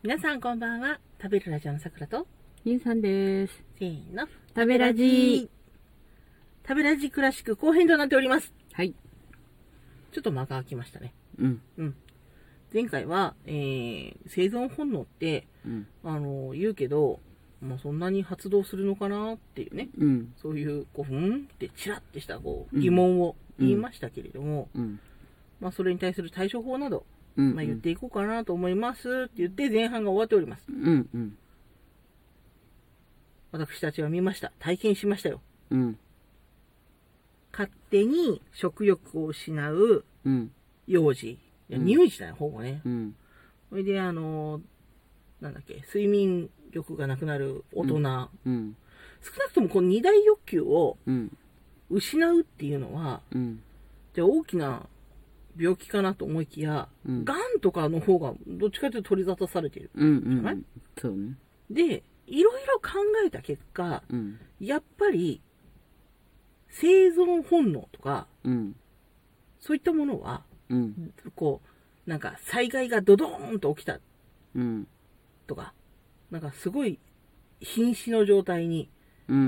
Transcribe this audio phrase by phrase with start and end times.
[0.00, 1.00] 皆さんこんばんは。
[1.20, 2.28] 食べるラジオのさくらと、
[2.64, 3.64] ゆうさんです。
[3.80, 4.28] せーの。
[4.54, 5.50] 食べラジ
[6.62, 8.54] 食べラジクラシック後編となっております。
[8.74, 8.94] はい。
[10.12, 11.14] ちょっと間が空きましたね。
[11.40, 11.62] うん。
[11.78, 11.96] うん。
[12.72, 15.86] 前回は、えー、生存本能って、うん。
[16.04, 17.18] あの、言うけど、
[17.60, 20.32] もうそんなに発動するのかなっていうね、うん。
[20.40, 25.00] そういう、こう、ふんってチラッてした、こう、うん疑問を言いましたけれども、うん。
[25.58, 27.04] まあ、それに対する対処法など、
[27.38, 27.54] うん。
[27.54, 30.64] まあ、言っていこうかなと思いますって言って前半が終わっております。
[30.68, 31.08] うん。
[31.14, 31.38] うん。
[33.52, 34.52] 私たちは見ました。
[34.58, 35.40] 体験しましたよ。
[35.70, 35.98] うん。
[37.52, 40.50] 勝手に食欲を失ううん。
[40.86, 41.30] 幼児。
[41.30, 41.38] い
[41.68, 42.82] やうん乳児だよ、ほぼね。
[42.84, 43.14] うん。
[43.70, 44.60] それで、あの、
[45.40, 47.96] なんだっけ、睡眠力がなくなる大人。
[48.46, 48.76] うん。
[49.22, 51.36] 少なくともこの二大欲求をうん。
[51.90, 53.62] 失うっていうのは、うん。
[54.14, 54.86] じゃあ大きな
[55.58, 59.90] 病気かなと思いきや、うん癌とかの方がどっちかというと取り沙汰されている。
[59.94, 60.18] うん。
[60.18, 60.44] うん。
[60.44, 60.58] はい
[61.00, 61.36] そうね。
[61.70, 62.90] で、いろいろ考
[63.24, 64.38] えた結果、うん。
[64.60, 65.40] やっぱり、
[66.68, 68.76] 生存本能とか、うん。
[69.60, 71.12] そういったものは、うん。
[71.34, 71.62] こ
[72.06, 74.00] う、なんか災害がドドーンと起きた
[74.54, 74.86] うん。
[75.46, 75.74] とか、
[76.30, 76.98] なんかすごい
[77.60, 78.90] 瀕死の状態に、
[79.28, 79.38] うん。
[79.38, 79.40] う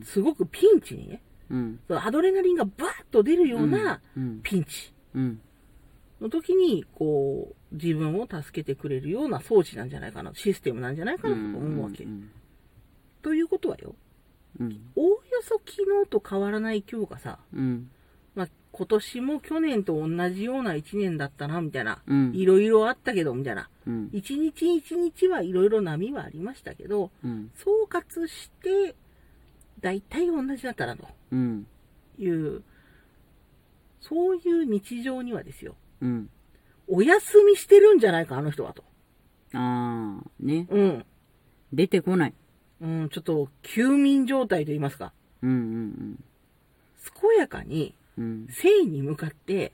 [0.00, 0.02] ん。
[0.04, 1.80] すごくピンチにね、うん。
[1.90, 4.40] アドレナリンがバーッと出るようなうん。
[4.42, 5.40] ピンチうん。
[6.20, 12.04] の時に、こう、自分を助けてくれるような装置なんじゃないかな、システムなんじゃないかなと思うわけ。
[12.04, 12.30] うん。
[13.22, 13.94] ということはよ、
[14.60, 14.80] うん。
[14.94, 17.90] おおよそ昨日と変わらない今日がさ、うん。
[18.34, 22.02] まあ、今年も去年と同じような一年だったな、みたいな。
[22.06, 22.32] うん。
[22.34, 23.68] いろいろあったけど、みたいな。
[23.86, 24.10] うん。
[24.12, 27.50] 一日一日はいろいろ波はありましたけど、うん。
[27.56, 28.94] 総括して、
[29.80, 31.66] 大体同じだったなとうん。
[32.18, 32.62] いう、
[34.02, 36.28] そういう日常にはですよ、うん。
[36.88, 38.84] お休みしてるんじゃないか、あの人はと。
[39.54, 40.66] ああ、ね。
[40.70, 41.04] うん。
[41.72, 42.34] 出てこない。
[42.80, 45.50] うん、ちょっと休眠状態と言いますか、うん。
[45.50, 46.24] うん。
[47.20, 48.46] 健やかにうん。
[48.50, 49.72] 生に向かって、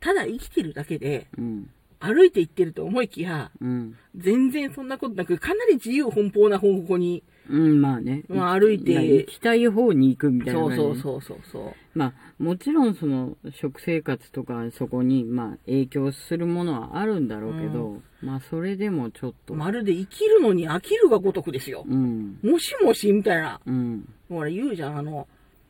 [0.00, 1.70] ただ生きてるだけでうん。
[2.00, 3.96] 歩いていってると思いきや、うん。
[4.16, 8.24] 全然そんなことなく、かなり自由奔放な方向に、うん、まあね。
[8.28, 10.82] まあ歩いてや行きたい方に行くみたいなそう感じ。
[10.84, 11.74] そうそうそうそう。
[11.98, 21.84] まあ、もちろんその食生活とかそこにまあ影響するものはあるんだろうけど、まあそれでもちょっと、まるで生きるのに飽きるがごとくですよ。
[21.88, 23.60] うん、もしもしみたいな。
[23.66, 25.26] うん、ほら言うじゃん、あの、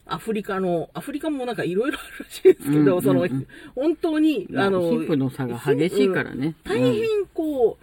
[0.07, 6.55] アフリカの、アフリカもなんかいろいろあるらしいですけど、うんその、うんうん本当に、まああの、貧富の差が激しいからね。
[6.65, 7.79] 大変こ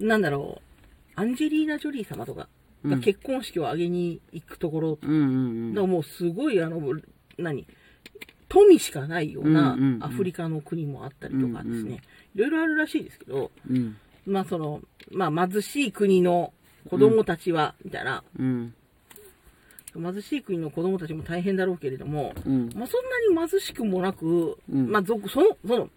[0.00, 2.48] う、なんだろう、アンジェリーナ・ジョリー様とかが
[2.84, 3.00] うん。
[3.00, 5.22] 結婚式を挙げに行くところ、うん、うん、う
[5.70, 5.74] ん。
[5.74, 6.80] だからもうすごい、あの、
[7.38, 7.66] 何、
[8.48, 12.02] 富しかないようなアフリカの国もあったりとかですね、
[12.36, 13.96] いろいろあるらしいですけど、うん、
[14.26, 14.80] まあその、
[15.10, 16.52] まあ貧しい国の
[16.88, 18.74] 子供たちは、みたいな、うん、
[19.94, 24.90] 貧しい国の子供たちも大変だろうけれども、うん、まあ、そんなに貧しくもなく、うん。
[24.90, 25.90] まあ、ぞその、その、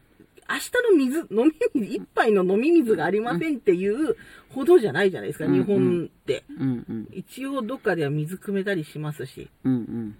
[0.50, 4.16] 明日の水、飲み水、一杯の飲み水がありませんっていう
[4.50, 6.44] ほどじゃないじゃないですか、うん日本って。
[6.58, 9.50] うん、うん、一応どっかでは水汲めたりしますし。
[9.64, 10.18] うん、うん。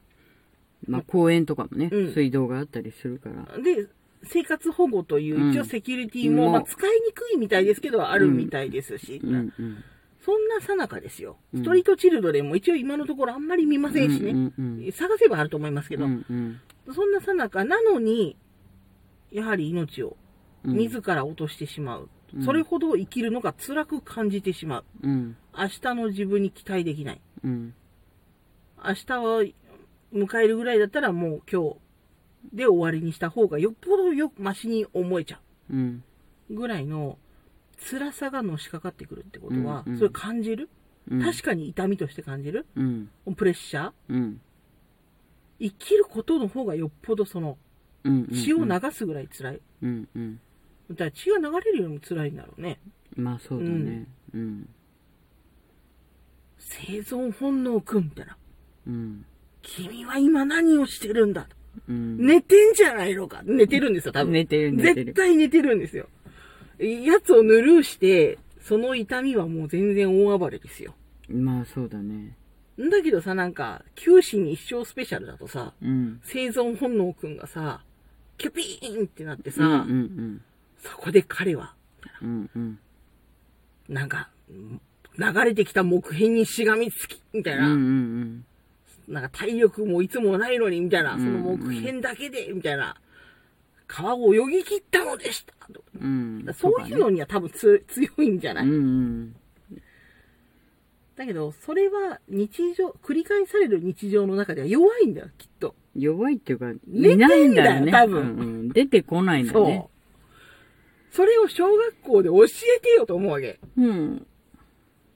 [0.88, 3.58] まあ公園とかもね、うん水道があったりするから。
[3.60, 3.88] で、
[4.24, 9.22] 生活保護という一応セキュリティも、うんまあ、使いにくいみたいですけど、あるみたいですし。
[9.24, 9.84] うん、うん。
[10.20, 11.38] そんなさなかですよ。
[11.54, 14.32] うんストリートチルドレンも一応今のところあんまり見ませんしね。
[14.32, 16.60] うん、うん、探せばあると思いますけど、うん、うん。
[16.94, 18.36] そんなさなかなのに、
[19.32, 20.18] やはり命を
[20.64, 20.78] うん。
[20.78, 22.10] 自ら落としてしまう。
[22.36, 22.44] うん。
[22.44, 24.86] それほど生きるのが辛く感じてしまう。
[25.04, 27.22] うん、明日の自分に期待できない。
[27.44, 27.74] うん、
[28.84, 29.44] 明日は
[30.14, 31.78] 迎えるぐらいだったらもう今日
[32.54, 35.40] で終わりにした方がよっぽどよマシに思えちゃ
[35.70, 36.02] う。
[36.50, 37.18] ぐらいの
[37.90, 40.00] 辛さがのしかかってくるってことは、うんうん。
[40.00, 40.70] それ感じる、
[41.12, 41.22] うん。
[41.22, 42.66] 確かに痛みとして感じる？
[42.76, 43.92] うん、プレッシャー？
[44.10, 44.42] うん。
[45.60, 47.58] 生きることの方がよっぽどそのうん、
[48.04, 49.62] 血を流すぐらい辛い。
[49.84, 50.40] うん、うん。
[50.90, 52.80] だから血が流れるよりも辛いんだろうね。
[53.16, 54.08] まあそうだね。
[54.34, 54.70] うん。
[56.60, 58.38] 生存本能くんみたいな。
[58.88, 59.26] うん。
[59.62, 61.48] 君は今何をしてるんだ
[61.88, 62.26] うん。
[62.26, 64.34] 寝てんじゃないのか寝てるんですよ、多分。
[64.34, 66.08] 寝てる寝てる絶対寝てるんですよ。
[66.80, 70.94] やつをぬるーして、その痛みはもう全然大暴れですよ。
[71.30, 72.36] まあそうだね。
[72.80, 76.22] んだけどさ、なんか、九死に一生スペシャルだとさ、うん。
[76.24, 77.82] 生存本能くんがさ、
[78.38, 80.42] キュピーンってなってさ、うんうん
[80.80, 81.74] そこで彼は、
[82.22, 82.30] うん。
[82.30, 82.80] うんうん。
[83.90, 84.30] なんか、
[85.18, 88.46] 流れてきた木片にしがみつき、みたいな、うんうん
[89.08, 92.98] なんか体力もいつもないのに、みたいな、そうんうんの木片だけで、みたいな
[93.88, 96.46] 川を泳ぎ切ったのでしたとうん。
[96.54, 99.36] そういうのには多分つ強いんじゃない、うんうん。
[101.18, 105.76] だけど、それは日常、繰り返される日常の中では弱いんだよ、きっと。
[105.96, 107.92] 弱いっていうか、寝ないんだよね。
[107.92, 109.66] 多分うんうん出てこないんだそう。
[109.66, 109.88] ね。
[111.12, 113.60] それを小学校で教えてよと思うわけ。
[113.78, 114.28] うん。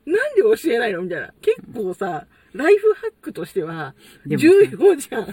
[0.08, 1.04] なんで教えないの？
[1.04, 1.32] みたいな。
[1.42, 3.94] 結構さ、ライフハックとしては、
[4.26, 5.28] 重要じゃん。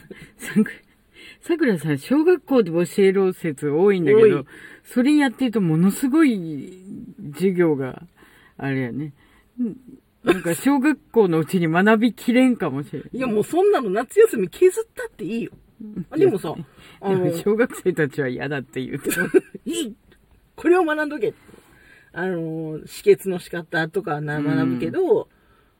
[1.40, 4.44] さくらさん、小学校で教えろ説多いんだけど、
[4.84, 6.84] それやってるとものすごい
[7.32, 8.02] 授業が、
[8.58, 9.14] あれやね。
[10.28, 13.08] うんなんか小学校のうちに学びきれんかもしれない。
[13.12, 15.52] いや、もうそんなの夏休み削ったっていいよ。
[16.10, 16.54] あでもさ、
[17.00, 19.10] あの小学生たちは嫌だって言うと。
[19.64, 19.96] いい。
[20.56, 21.34] これを学んどけ。
[22.12, 25.28] あの、止血の仕方とかな学ぶけど、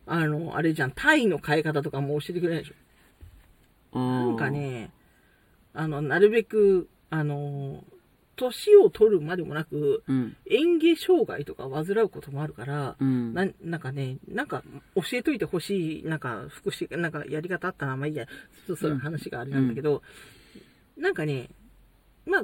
[0.06, 3.98] あの、あれじゃん、体位の変え方とかも教えてくれないでしょ。
[3.98, 4.50] ななんか。
[4.50, 4.90] ね、
[5.74, 7.84] あの、なるべく、あの、
[8.38, 10.36] 年を取るまでもなく、うん。
[10.46, 13.34] 嚥下障害とか患うこともあるから、うん。
[13.34, 14.62] ななんかね、なんか
[14.94, 18.26] 教えといてほしい、なんか福祉、なんかやり方あったな、まあいいや、
[18.66, 20.02] そうそううん話があれなんだけど、
[20.96, 21.50] なんかね、
[22.26, 22.42] まあ、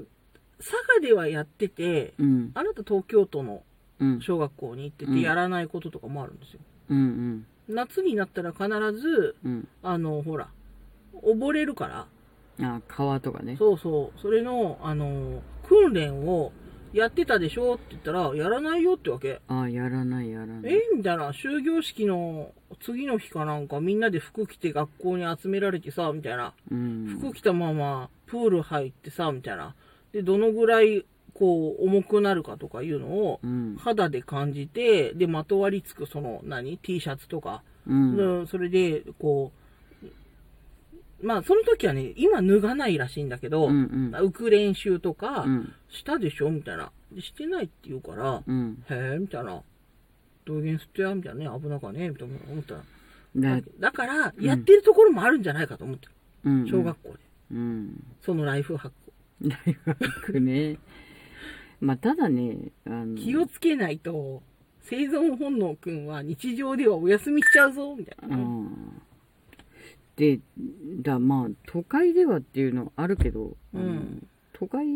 [0.58, 2.50] 佐賀ではやってて、うん。
[2.54, 3.62] あなた東京都の
[4.00, 4.20] うん。
[4.20, 6.60] 小学校に行ってうんてやらないこととかもあるんですよ。
[6.90, 7.46] うん。
[7.68, 8.66] 夏になったら必
[8.98, 9.68] ず、うん。
[9.82, 10.48] あの、ほら、
[11.22, 12.06] 溺れるから、
[12.60, 13.56] あ、川とかね。
[13.56, 16.52] そうそう、それの、あの、訓練を
[16.92, 19.40] やってたでしょって言ったら、やらないよってわけ。
[19.48, 20.72] あ、やらない、やらない。
[20.72, 26.54] えみたいな、終業式の次の日かなんかみんなで服着て学校に集められてさ、みたいな。
[26.70, 27.18] うん。
[27.20, 29.74] 服着たままプール入ってさ、みたいな。
[30.12, 31.04] で、どのぐらい、
[31.34, 33.76] こう、重くなるかとかいうのをうん。
[33.76, 37.62] 肌で感じて、で、まとわりつくその、何 ?T シャツとか。
[37.86, 38.16] うん。
[38.16, 39.63] うんそれで、こう、
[41.24, 44.10] まあ、その時はね、今脱がないらしいんだけど、うん。
[44.12, 45.72] 浮く練習とかう、ん。
[45.88, 46.92] したでしょみたいな。
[47.12, 48.84] でしてないって言うから、うん。
[48.90, 49.62] へえ、みたいな。
[50.44, 53.60] 道元吸ってや、みたいなね、危なかね、みたいな思ったら。
[53.80, 56.12] だから、やってるところもあるんじゃないかと思ってる。
[56.44, 56.68] うん。
[56.68, 57.18] 小学校で。
[57.52, 58.04] うん。
[58.20, 59.48] そのライフハック。
[59.48, 60.78] 大学ね。
[61.80, 64.42] まあ、ただね、あの、気をつけないと、
[64.82, 68.36] 生存本能くんは日常ではお休みしちゃうぞ、みたいな。
[68.36, 68.93] うん。
[70.16, 70.40] で、
[71.02, 74.86] だ、まあ、都会ではっていうのあるけど、うん都会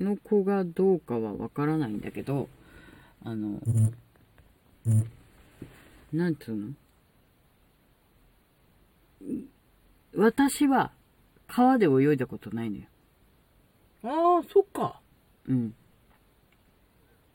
[0.00, 2.48] の子がどうかはわからないんだけど、
[3.24, 3.60] あの、
[6.12, 6.68] なんつうの？
[10.16, 10.92] 私は
[11.46, 12.84] 川で泳いだことないのよ。
[14.04, 15.00] ああ、そっか。
[15.46, 15.74] うん。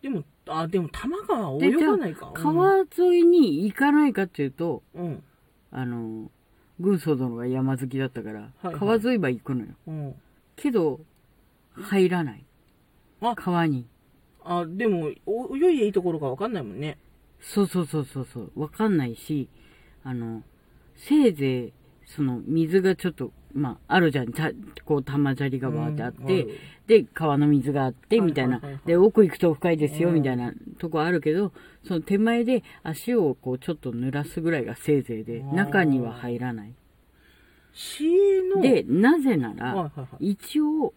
[0.02, 2.32] でも、あでも、多摩川で泳がないか。
[2.34, 2.86] 川沿
[3.20, 5.24] いに行かないかっていうと、うん。
[5.72, 6.32] あの、
[6.80, 9.68] 軍曹殿が山好きだったから、はい川沿いは行くのよ。
[9.88, 10.16] うん。
[10.56, 11.00] けど、
[11.74, 12.46] 入らない。
[13.22, 13.86] あ川に。
[14.44, 16.98] あ、でも、お泳いでいいところかわかんないもんね。
[17.40, 18.52] そうそうそうそうそう。
[18.56, 19.50] わかんないし、
[20.04, 20.44] あの、
[20.96, 21.74] せいぜい、
[22.08, 24.32] その、水がちょっと、まあ、あるじゃん。
[24.32, 24.52] た
[24.86, 28.62] こう、玉砂利がバーってあって、うんるで、川の水があって、はいみたいな。
[28.86, 31.52] で、奥行くと深いですよ、うんみたいなとこあるけど、
[31.84, 36.74] その手前で足をこう、ちょっと濡らすぐらいがせいぜいで、中には入らない。
[38.62, 40.32] で、なぜなはいら、はいはい。
[40.32, 40.94] 一応、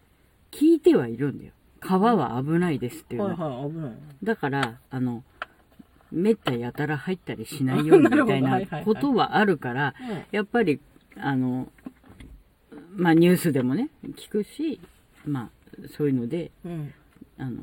[0.51, 1.51] 聞いてはいるんだよ。
[1.79, 3.49] 川は危ないですっていうのは。
[3.49, 3.91] はいはい、危ない。
[4.23, 5.23] だから、あの、
[6.11, 10.79] めったやたら入ったりしないようにみたいなことはあるから、うんやっぱり、
[11.17, 11.71] あの、
[12.95, 14.79] まあニュースでもね、聞くし、
[15.25, 16.93] まあそういうので、うん。
[17.37, 17.61] あの、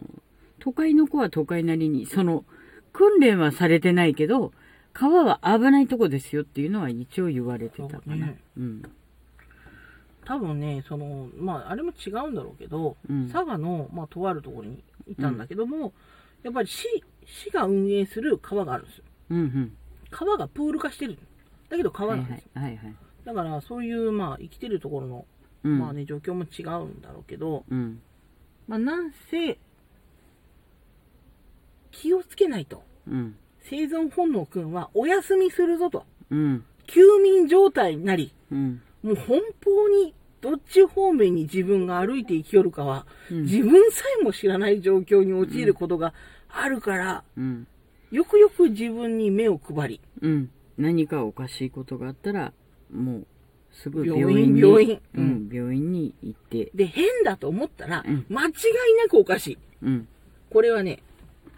[0.58, 2.44] 都会の子は都会なりに、その、
[2.92, 4.52] 訓練はされてないけど、
[4.92, 8.00] 川は危ないとこですよっていうのは一応言われてたかな。
[8.04, 8.82] そうねうん。
[10.24, 15.92] 多分ね、その、まあ、あれも違うんだろうけど、うん佐賀の、まあ、とあるところにいたんだけども、
[16.42, 16.86] やっぱり市、
[17.24, 19.04] 市が運営する川があるんですよ。
[19.30, 19.76] うんうん。
[20.10, 21.18] 川がプール化してる。
[21.68, 22.50] だけど川はいなんですよ。
[22.54, 22.64] はい。
[22.64, 22.94] はいはい。
[23.28, 25.26] だから、そういう、まあ、生きてるところの、
[25.62, 25.78] うん。
[25.78, 28.00] まあね、状況も違うんだろうけど、うん。
[28.66, 29.58] まあ、なんせ、
[31.90, 32.82] 気をつけないと。
[33.06, 33.36] うん。
[33.68, 36.06] 生存本能くんはお休みするぞと。
[36.30, 36.64] うん。
[36.86, 38.80] 休眠状態になり、うん。
[39.02, 46.14] もう奔放にどっち方面に自分が歩いて生きよるかは、うん自分さえも知らない状況に陥ることが
[46.48, 47.66] あるから、うん。
[48.10, 50.50] よくよく自分に目を配り、うん。
[50.78, 52.54] 何かおかしいことがあったら、
[52.92, 53.26] もう、
[53.72, 58.52] すぐ病院病院に、病院ううんん、病院に行って、で、変だと思ったらうん、間違い
[59.02, 59.58] なくおかしい。
[59.82, 60.08] うん。
[60.50, 61.02] これはね、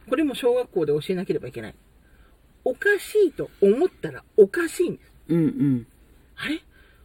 [0.09, 1.75] これも小学校で教えなければいけない。
[2.65, 5.13] おかしいと思ったらおかしいんです。
[5.29, 5.87] うん、うん。
[6.37, 6.61] あれ？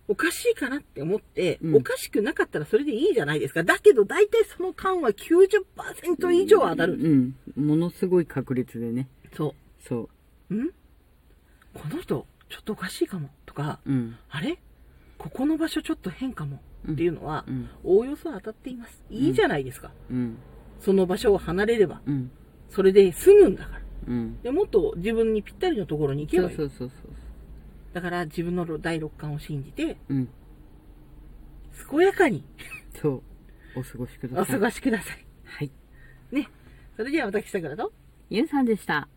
[0.08, 3.64] おかしいかなって思って、うんおかしくなかったらそれでいいじゃないですか。
[3.64, 6.94] だけど大体その間は90%以上当たる。
[6.94, 7.36] うん。
[7.56, 9.08] ものすごい確率でね。
[9.34, 9.56] そ
[9.88, 10.10] そ
[10.50, 10.56] う。
[10.56, 10.64] う。
[10.64, 10.70] ん？
[11.74, 13.30] この人、ちょっとおかしいかも。
[13.46, 14.16] とか、うん。
[14.30, 14.58] あれ？
[15.18, 16.62] ここの場所ちょっと変かも。
[16.90, 17.70] っていうのは、うん。
[17.84, 19.04] おおよそ当たっています。
[19.10, 19.92] いいじゃないですか。
[20.10, 20.38] うん。
[20.80, 22.32] その場所を離れれば、うん。
[22.70, 23.82] それで済むんだから。
[24.08, 24.42] うん。
[24.42, 26.58] でもっと自分にぴったりのところに行けそうばいい。
[26.58, 27.12] そうそうそう。
[27.92, 30.30] だから自分の第六感を信じて、うん。
[31.92, 32.46] 健やかに
[33.02, 33.22] そう。
[33.76, 34.56] お過ごしください。
[34.56, 35.26] お過ごしください。
[35.44, 35.72] はい。
[36.32, 36.48] ね。
[36.96, 37.92] それでは私、さくらと、
[38.30, 39.10] ゆうさんでした。